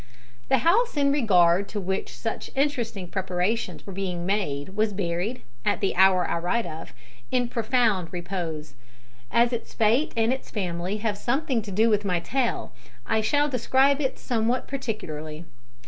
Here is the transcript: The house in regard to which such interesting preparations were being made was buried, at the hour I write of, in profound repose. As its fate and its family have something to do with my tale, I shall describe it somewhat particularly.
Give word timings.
The 0.49 0.57
house 0.65 0.97
in 0.97 1.11
regard 1.11 1.67
to 1.69 1.79
which 1.79 2.17
such 2.17 2.49
interesting 2.55 3.07
preparations 3.07 3.85
were 3.85 3.93
being 3.93 4.25
made 4.25 4.69
was 4.69 4.93
buried, 4.93 5.43
at 5.63 5.79
the 5.79 5.95
hour 5.95 6.27
I 6.27 6.39
write 6.39 6.65
of, 6.65 6.91
in 7.29 7.47
profound 7.47 8.11
repose. 8.11 8.73
As 9.29 9.53
its 9.53 9.75
fate 9.75 10.11
and 10.17 10.33
its 10.33 10.49
family 10.49 10.97
have 10.97 11.19
something 11.19 11.61
to 11.61 11.71
do 11.71 11.87
with 11.87 12.03
my 12.03 12.19
tale, 12.19 12.73
I 13.05 13.21
shall 13.21 13.47
describe 13.47 14.01
it 14.01 14.17
somewhat 14.17 14.67
particularly. 14.67 15.45